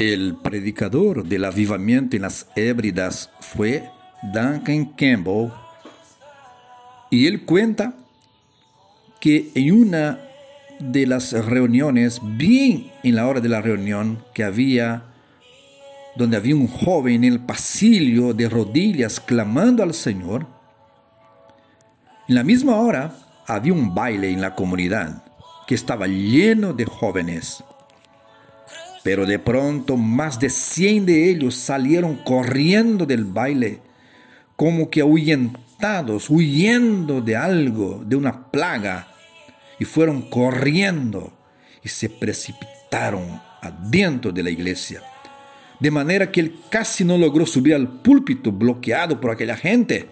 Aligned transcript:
El 0.00 0.36
predicador 0.36 1.26
del 1.26 1.44
avivamiento 1.44 2.16
en 2.16 2.22
las 2.22 2.46
Hébridas 2.56 3.28
fue 3.40 3.84
Duncan 4.32 4.86
Campbell 4.96 5.50
y 7.10 7.26
él 7.26 7.44
cuenta 7.44 7.92
que 9.20 9.50
en 9.54 9.72
una 9.74 10.18
de 10.78 11.06
las 11.06 11.32
reuniones, 11.32 12.18
bien 12.22 12.90
en 13.02 13.14
la 13.14 13.26
hora 13.26 13.42
de 13.42 13.50
la 13.50 13.60
reunión, 13.60 14.24
que 14.32 14.42
había, 14.42 15.04
donde 16.16 16.38
había 16.38 16.56
un 16.56 16.68
joven 16.68 17.22
en 17.22 17.34
el 17.34 17.40
pasillo 17.40 18.32
de 18.32 18.48
rodillas 18.48 19.20
clamando 19.20 19.82
al 19.82 19.92
Señor, 19.92 20.46
en 22.26 22.36
la 22.36 22.42
misma 22.42 22.76
hora 22.76 23.18
había 23.46 23.74
un 23.74 23.94
baile 23.94 24.30
en 24.30 24.40
la 24.40 24.54
comunidad 24.54 25.24
que 25.66 25.74
estaba 25.74 26.06
lleno 26.06 26.72
de 26.72 26.86
jóvenes. 26.86 27.62
Pero 29.02 29.24
de 29.24 29.38
pronto 29.38 29.96
más 29.96 30.38
de 30.38 30.50
cien 30.50 31.06
de 31.06 31.30
ellos 31.30 31.54
salieron 31.54 32.16
corriendo 32.16 33.06
del 33.06 33.24
baile, 33.24 33.80
como 34.56 34.90
que 34.90 35.00
ahuyentados, 35.00 36.28
huyendo 36.28 37.22
de 37.22 37.36
algo, 37.36 38.02
de 38.04 38.16
una 38.16 38.50
plaga, 38.50 39.08
y 39.78 39.86
fueron 39.86 40.28
corriendo 40.28 41.32
y 41.82 41.88
se 41.88 42.10
precipitaron 42.10 43.40
adentro 43.62 44.30
de 44.32 44.42
la 44.42 44.50
iglesia. 44.50 45.02
De 45.78 45.90
manera 45.90 46.30
que 46.30 46.40
él 46.40 46.60
casi 46.70 47.04
no 47.04 47.16
logró 47.16 47.46
subir 47.46 47.74
al 47.74 47.88
púlpito 47.88 48.52
bloqueado 48.52 49.18
por 49.18 49.30
aquella 49.30 49.56
gente. 49.56 50.10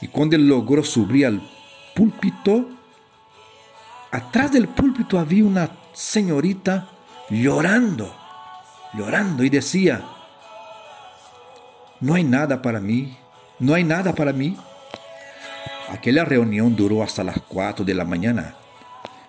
Y 0.00 0.06
cuando 0.06 0.36
él 0.36 0.46
logró 0.46 0.84
subir 0.84 1.26
al 1.26 1.42
púlpito, 1.96 2.68
atrás 4.12 4.52
del 4.52 4.68
púlpito 4.68 5.18
había 5.18 5.44
una 5.44 5.68
señorita 5.94 6.88
llorando, 7.30 8.14
llorando 8.92 9.44
y 9.44 9.48
decía, 9.48 10.04
no 12.00 12.14
hay 12.14 12.24
nada 12.24 12.60
para 12.60 12.80
mí, 12.80 13.16
no 13.58 13.72
hay 13.74 13.84
nada 13.84 14.14
para 14.14 14.32
mí. 14.32 14.56
Aquella 15.88 16.24
reunión 16.24 16.76
duró 16.76 17.02
hasta 17.02 17.24
las 17.24 17.38
4 17.48 17.84
de 17.84 17.94
la 17.94 18.04
mañana. 18.04 18.54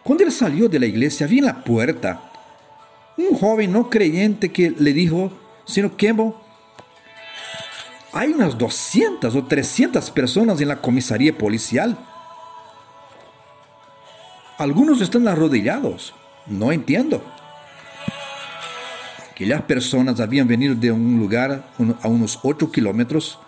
Cuando 0.03 0.23
él 0.23 0.31
salió 0.31 0.67
de 0.67 0.79
la 0.79 0.85
iglesia, 0.85 1.27
vi 1.27 1.39
en 1.39 1.45
la 1.45 1.63
puerta 1.63 2.31
un 3.17 3.37
joven 3.37 3.71
no 3.71 3.89
creyente 3.89 4.51
que 4.51 4.71
le 4.71 4.91
dijo, 4.91 5.31
señor 5.65 5.95
Campbell, 5.95 6.33
hay 8.11 8.29
unas 8.29 8.57
200 8.57 9.35
o 9.35 9.43
300 9.45 10.09
personas 10.11 10.59
en 10.61 10.69
la 10.69 10.81
comisaría 10.81 11.37
policial. 11.37 11.97
Algunos 14.57 15.01
están 15.01 15.27
arrodillados. 15.27 16.13
No 16.47 16.71
entiendo. 16.71 17.23
Aquellas 19.31 19.63
personas 19.63 20.19
habían 20.19 20.47
venido 20.47 20.75
de 20.75 20.91
un 20.91 21.19
lugar 21.19 21.67
a 22.01 22.07
unos 22.07 22.39
8 22.41 22.71
kilómetros 22.71 23.39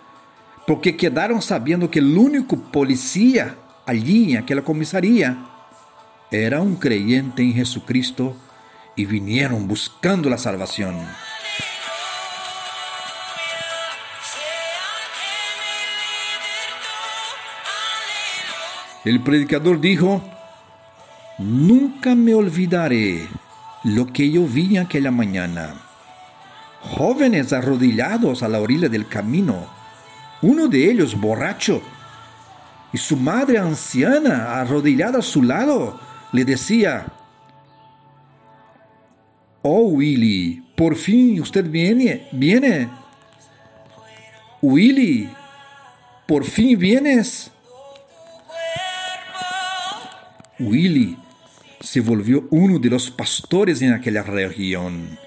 porque 0.66 0.96
quedaron 0.96 1.40
sabiendo 1.40 1.90
que 1.90 1.98
el 2.00 2.16
único 2.16 2.58
policía 2.58 3.56
allí 3.86 4.32
en 4.32 4.42
aquella 4.42 4.62
comisaría 4.62 5.46
era 6.30 6.60
un 6.60 6.76
creyente 6.76 7.42
en 7.42 7.54
Jesucristo 7.54 8.36
y 8.96 9.06
vinieron 9.06 9.66
buscando 9.66 10.28
la 10.28 10.36
salvación. 10.36 10.96
El 19.06 19.22
predicador 19.22 19.80
dijo, 19.80 20.22
Nunca 21.38 22.16
me 22.16 22.34
olvidaré 22.34 23.28
lo 23.84 24.06
que 24.06 24.28
yo 24.28 24.44
vi 24.44 24.76
aquella 24.76 25.12
mañana. 25.12 25.74
Jóvenes 26.80 27.52
arrodillados 27.52 28.42
a 28.42 28.48
la 28.48 28.60
orilla 28.60 28.88
del 28.88 29.06
camino, 29.06 29.68
uno 30.42 30.66
de 30.66 30.90
ellos 30.90 31.14
borracho, 31.14 31.80
y 32.92 32.98
su 32.98 33.16
madre 33.16 33.58
anciana 33.58 34.58
arrodillada 34.60 35.20
a 35.20 35.22
su 35.22 35.44
lado, 35.44 36.00
le 36.32 36.44
decía, 36.44 37.06
Oh 39.62 39.82
Willy, 39.82 40.64
por 40.74 40.96
fin 40.96 41.40
usted 41.40 41.70
viene, 41.70 42.26
viene. 42.32 42.88
Willy, 44.60 45.30
por 46.26 46.44
fin 46.44 46.76
vienes. 46.76 47.52
Willy 50.58 51.16
se 51.90 52.00
volvió 52.00 52.46
uno 52.50 52.78
de 52.78 52.90
los 52.90 53.10
pastores 53.10 53.80
en 53.80 53.94
aquella 53.94 54.22
región. 54.22 55.18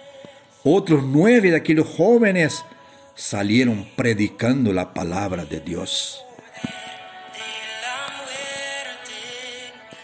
Otros 0.63 1.03
nueve 1.03 1.49
de 1.49 1.55
aquellos 1.55 1.87
jóvenes 1.87 2.63
salieron 3.15 3.87
predicando 3.95 4.71
la 4.71 4.93
palabra 4.93 5.43
de 5.43 5.59
Dios. 5.59 6.23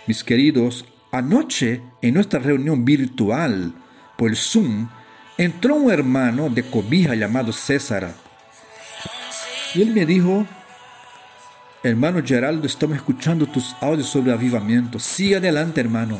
Mis 0.07 0.23
queridos, 0.23 0.85
anoche 1.11 1.83
en 2.01 2.15
nuestra 2.15 2.39
reunión 2.39 2.83
virtual 2.85 3.73
por 4.17 4.31
el 4.31 4.35
Zoom 4.35 4.89
entró 5.37 5.75
un 5.75 5.91
hermano 5.91 6.49
de 6.49 6.63
cobija 6.63 7.13
llamado 7.13 7.53
César. 7.53 8.15
Y 9.75 9.83
él 9.83 9.91
me 9.91 10.07
dijo, 10.07 10.47
hermano 11.83 12.23
Geraldo, 12.25 12.65
estamos 12.65 12.97
escuchando 12.97 13.45
tus 13.45 13.75
audios 13.79 14.09
sobre 14.09 14.31
avivamiento. 14.31 14.97
Sigue 14.97 15.35
adelante, 15.35 15.81
hermano. 15.81 16.17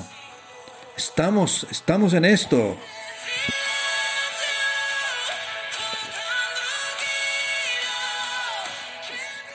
Estamos, 0.97 1.68
estamos 1.69 2.13
en 2.16 2.25
esto. 2.25 2.75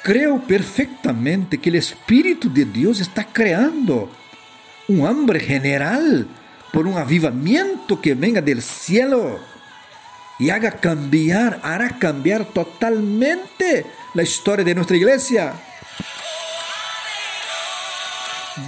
Creo 0.04 0.40
perfectamente 0.40 1.58
que 1.58 1.68
el 1.68 1.76
Espíritu 1.76 2.52
de 2.52 2.64
Dios 2.64 3.00
está 3.00 3.24
creando 3.24 4.08
un 4.86 5.04
hambre 5.04 5.40
general 5.40 6.28
por 6.72 6.86
un 6.86 6.96
avivamiento 6.96 8.00
que 8.00 8.14
venga 8.14 8.40
del 8.40 8.62
cielo 8.62 9.40
y 10.38 10.50
haga 10.50 10.70
cambiar, 10.70 11.58
hará 11.64 11.98
cambiar 11.98 12.44
totalmente 12.44 13.84
la 14.14 14.22
historia 14.22 14.64
de 14.64 14.76
nuestra 14.76 14.96
iglesia. 14.96 15.54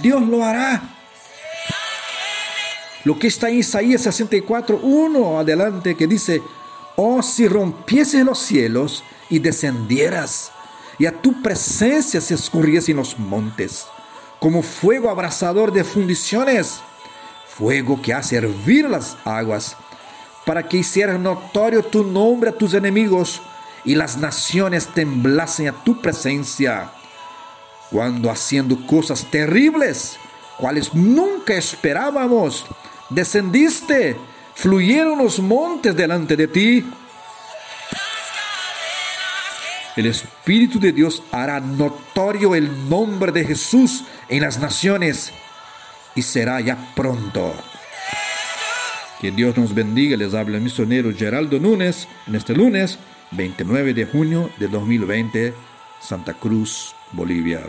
Dios 0.01 0.21
lo 0.23 0.43
hará. 0.43 0.81
Lo 3.05 3.17
que 3.19 3.27
está 3.27 3.49
en 3.49 3.59
Isaías 3.59 4.01
64, 4.01 4.79
1 4.81 5.39
adelante, 5.39 5.95
que 5.95 6.07
dice, 6.07 6.41
oh 6.95 7.21
si 7.21 7.47
rompieses 7.47 8.25
los 8.25 8.39
cielos 8.39 9.03
y 9.29 9.37
descendieras, 9.37 10.51
y 10.97 11.05
a 11.05 11.21
tu 11.21 11.39
presencia 11.43 12.19
se 12.19 12.33
escurriesen 12.33 12.97
los 12.97 13.19
montes, 13.19 13.85
como 14.39 14.63
fuego 14.63 15.11
abrasador 15.11 15.71
de 15.71 15.83
fundiciones, 15.83 16.79
fuego 17.47 18.01
que 18.01 18.11
hace 18.11 18.37
hervir 18.37 18.89
las 18.89 19.17
aguas, 19.23 19.77
para 20.43 20.67
que 20.67 20.77
hicieras 20.77 21.19
notorio 21.19 21.83
tu 21.83 22.03
nombre 22.03 22.49
a 22.49 22.57
tus 22.57 22.73
enemigos, 22.73 23.39
y 23.83 23.93
las 23.93 24.17
naciones 24.17 24.87
temblasen 24.87 25.67
a 25.67 25.83
tu 25.83 26.01
presencia, 26.01 26.89
cuando 27.91 28.31
haciendo 28.31 28.83
cosas 28.87 29.29
terribles, 29.29 30.17
cuales 30.57 30.91
nunca 30.95 31.53
esperábamos, 31.53 32.65
descendiste, 33.09 34.17
fluyeron 34.55 35.19
los 35.19 35.39
montes 35.39 35.95
delante 35.95 36.35
de 36.35 36.47
ti. 36.47 36.85
El 39.95 40.07
Espíritu 40.07 40.79
de 40.79 40.91
Dios 40.91 41.23
hará 41.31 41.59
notorio 41.59 42.53
el 42.53 42.89
nombre 42.89 43.31
de 43.31 43.45
Jesús 43.45 44.03
en 44.27 44.41
las 44.41 44.59
naciones 44.59 45.31
y 46.15 46.21
será 46.21 46.59
ya 46.59 46.93
pronto. 46.95 47.53
Que 49.21 49.31
Dios 49.31 49.55
nos 49.57 49.73
bendiga. 49.73 50.17
Les 50.17 50.33
habla 50.33 50.57
el 50.57 50.63
misionero 50.63 51.13
Geraldo 51.15 51.59
Núñez 51.59 52.07
en 52.27 52.35
este 52.35 52.53
lunes 52.53 52.99
29 53.31 53.93
de 53.93 54.05
junio 54.05 54.49
de 54.57 54.67
2020, 54.67 55.53
Santa 55.99 56.33
Cruz, 56.33 56.93
Bolivia. 57.11 57.61